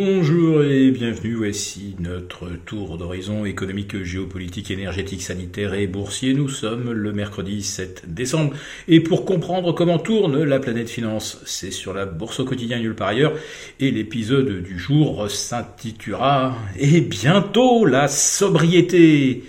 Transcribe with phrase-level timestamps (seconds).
[0.00, 6.34] Bonjour et bienvenue, voici notre tour d'horizon économique, géopolitique, énergétique, sanitaire et boursier.
[6.34, 8.54] Nous sommes le mercredi 7 décembre
[8.86, 12.94] et pour comprendre comment tourne la planète finance, c'est sur la bourse au quotidien nulle
[12.94, 13.32] part ailleurs
[13.80, 19.42] et l'épisode du jour s'intitulera Et bientôt la sobriété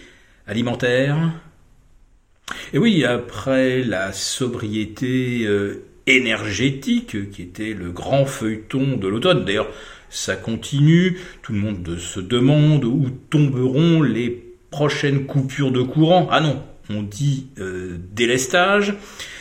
[0.48, 1.32] alimentaire.
[2.74, 5.86] Et oui, après la sobriété euh,
[6.16, 9.70] énergétique qui était le grand feuilleton de l'automne, d'ailleurs
[10.10, 16.28] ça continue, tout le monde se demande où tomberont les prochaines coupures de courant.
[16.32, 18.96] Ah non, on dit euh, délestage.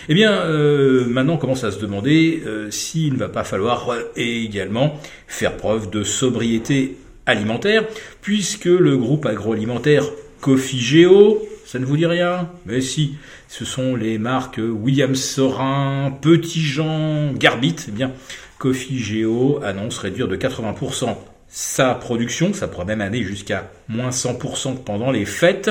[0.09, 3.95] Eh bien, euh, maintenant on commence à se demander euh, s'il ne va pas falloir
[4.17, 7.85] également faire preuve de sobriété alimentaire,
[8.23, 10.05] puisque le groupe agroalimentaire
[10.41, 16.63] Cofigeo, ça ne vous dit rien Mais si, ce sont les marques William Sorin, Petit
[16.63, 18.13] Jean, Garbit, eh bien,
[18.57, 21.15] Coffee Geo annonce réduire de 80%
[21.51, 25.71] sa production, ça pourrait même aller jusqu'à moins 100% pendant les fêtes.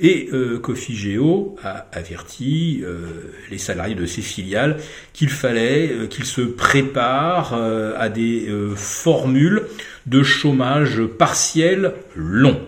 [0.00, 4.78] Et euh, Coffee Geo a averti euh, les salariés de ses filiales
[5.12, 9.64] qu'il fallait euh, qu'ils se préparent euh, à des formules
[10.06, 12.58] de chômage partiel long.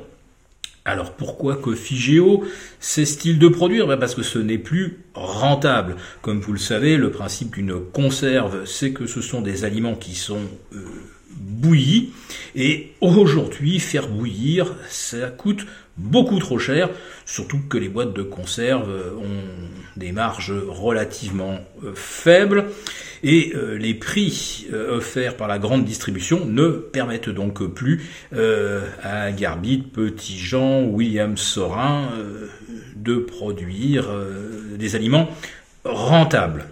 [0.89, 2.44] Alors pourquoi Cofigeo
[2.81, 3.86] cesse-t-il de produire?
[3.86, 5.97] Ben Parce que ce n'est plus rentable.
[6.22, 10.14] Comme vous le savez, le principe d'une conserve, c'est que ce sont des aliments qui
[10.14, 10.41] sont
[10.72, 10.78] euh,
[11.36, 12.14] bouillis.
[12.56, 15.66] Et aujourd'hui, faire bouillir, ça coûte
[15.98, 16.89] beaucoup trop cher,
[17.27, 22.64] surtout que les boîtes de conserve ont des marges relativement euh, faibles
[23.22, 28.02] et euh, les prix euh, offerts par la grande distribution ne permettent donc plus
[28.33, 32.08] à Garbit, Petit Jean, William Sorin
[32.97, 34.08] de produire
[34.77, 35.28] des aliments
[35.84, 36.66] rentables.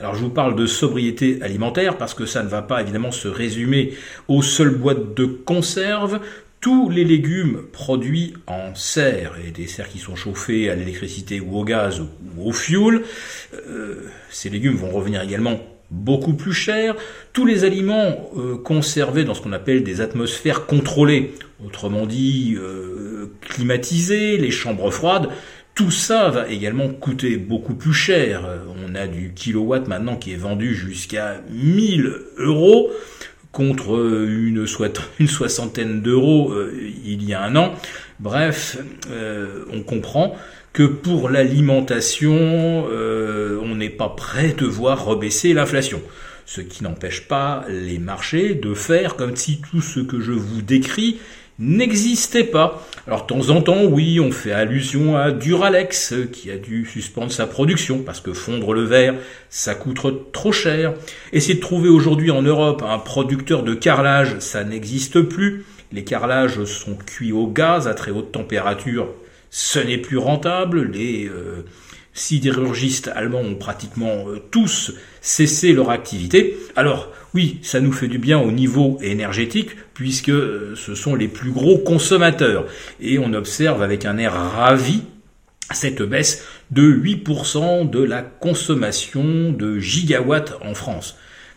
[0.00, 3.28] Alors je vous parle de sobriété alimentaire parce que ça ne va pas évidemment se
[3.28, 3.94] résumer
[4.28, 6.20] aux seules boîtes de conserve
[6.62, 11.58] tous les légumes produits en serre et des serres qui sont chauffées à l'électricité ou
[11.58, 12.08] au gaz ou
[12.48, 13.02] au fioul,
[13.68, 15.58] euh, ces légumes vont revenir également
[15.92, 16.96] beaucoup plus cher.
[17.32, 23.30] Tous les aliments euh, conservés dans ce qu'on appelle des atmosphères contrôlées, autrement dit euh,
[23.42, 25.28] climatisées, les chambres froides,
[25.74, 28.46] tout ça va également coûter beaucoup plus cher.
[28.86, 32.90] On a du kilowatt maintenant qui est vendu jusqu'à 1000 euros
[33.52, 37.74] contre une, soixantaine d'euros euh, il y a un an.
[38.22, 38.78] Bref,
[39.10, 40.36] euh, on comprend
[40.72, 42.36] que pour l'alimentation,
[42.88, 46.00] euh, on n'est pas prêt de voir rebaisser l'inflation.
[46.46, 50.62] Ce qui n'empêche pas les marchés de faire comme si tout ce que je vous
[50.62, 51.18] décris
[51.58, 52.86] n'existait pas.
[53.08, 57.32] Alors de temps en temps, oui, on fait allusion à Duralex qui a dû suspendre
[57.32, 59.16] sa production parce que fondre le verre,
[59.50, 60.94] ça coûte trop cher.
[61.32, 65.64] Essayer de trouver aujourd'hui en Europe un producteur de carrelage, ça n'existe plus.
[65.92, 69.08] Les carrelages sont cuits au gaz à très haute température,
[69.50, 70.90] ce n'est plus rentable.
[70.90, 71.64] Les euh,
[72.14, 76.56] sidérurgistes allemands ont pratiquement euh, tous cessé leur activité.
[76.76, 81.28] Alors oui, ça nous fait du bien au niveau énergétique puisque euh, ce sont les
[81.28, 82.66] plus gros consommateurs.
[83.00, 85.02] Et on observe avec un air ravi
[85.72, 91.16] cette baisse de 8% de la consommation de gigawatts en France.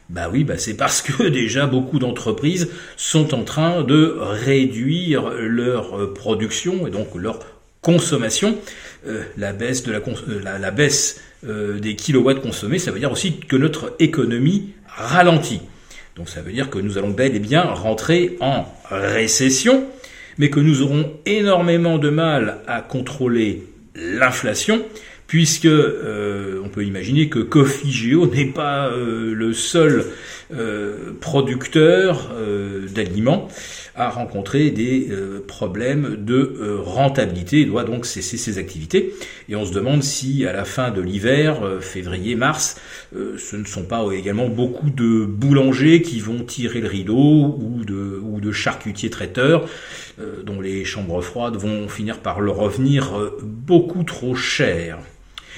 [0.10, 6.14] Bah oui, bah c'est parce que déjà beaucoup d'entreprises sont en train de réduire leur
[6.14, 7.40] production et donc leur
[7.86, 8.58] consommation,
[9.06, 14.72] euh, euh, la, baisse euh, des kilowatts consommés, ça veut dire aussi que notre économie
[14.88, 15.62] ralentit.
[16.16, 19.84] Donc ça veut dire que nous allons bel et bien rentrer en récession,
[20.40, 24.84] mais que nous aurons énormément de mal à contrôler l'inflation,
[25.28, 30.06] puisque on peut imaginer que Cofigeo n'est pas le seul
[31.20, 32.32] producteur
[32.94, 33.50] d'aliments
[33.96, 39.14] a rencontré des euh, problèmes de euh, rentabilité et doit donc cesser ses activités.
[39.48, 42.80] Et on se demande si à la fin de l'hiver, euh, février-mars,
[43.14, 48.20] ce ne sont pas également beaucoup de boulangers qui vont tirer le rideau ou de,
[48.22, 49.70] ou de charcutiers traiteurs
[50.44, 54.98] dont les chambres froides vont finir par leur revenir beaucoup trop cher.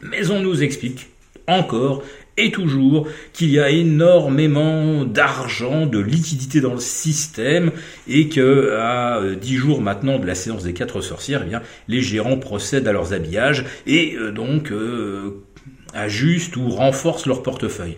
[0.04, 1.10] Mais on nous explique
[1.48, 2.04] encore
[2.39, 7.72] et toujours qu'il y a énormément d'argent, de liquidité dans le système
[8.07, 12.01] et que à 10 jours maintenant de la séance des quatre sorcières, eh bien, les
[12.01, 15.44] gérants procèdent à leurs habillages et euh, donc euh,
[15.94, 17.97] ajustent ou renforcent leur portefeuille.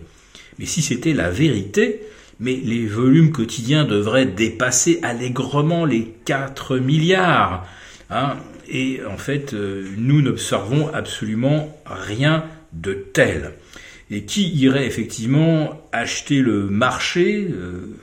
[0.58, 2.00] Mais si c'était la vérité,
[2.40, 7.66] mais les volumes quotidiens devraient dépasser allègrement les 4 milliards.
[8.10, 8.36] Hein
[8.68, 13.52] et en fait, euh, nous n'observons absolument rien de tel.
[14.10, 17.96] Et qui irait effectivement acheter le marché euh,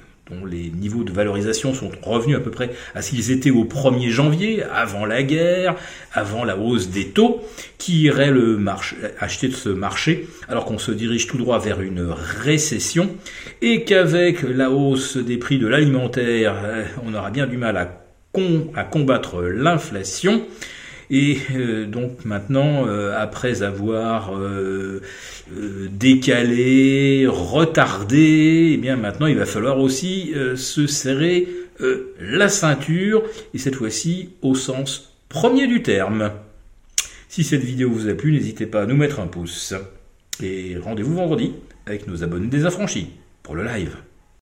[0.45, 4.09] les niveaux de valorisation sont revenus à peu près à ce qu'ils étaient au 1er
[4.09, 5.75] janvier, avant la guerre,
[6.13, 7.41] avant la hausse des taux,
[7.77, 8.31] qui irait
[9.19, 13.09] acheter de ce marché alors qu'on se dirige tout droit vers une récession
[13.61, 18.83] et qu'avec la hausse des prix de l'alimentaire, euh, on aura bien du mal à
[18.83, 20.43] combattre l'inflation.
[21.09, 25.01] Et euh, donc maintenant, euh, après avoir euh,
[25.91, 31.47] décalé, retardé, eh bien maintenant il va falloir aussi se serrer
[32.19, 33.23] la ceinture,
[33.53, 36.31] et cette fois-ci au sens premier du terme.
[37.29, 39.73] Si cette vidéo vous a plu, n'hésitez pas à nous mettre un pouce.
[40.43, 41.53] Et rendez-vous vendredi
[41.85, 43.11] avec nos abonnés désaffranchis
[43.43, 43.95] pour le live.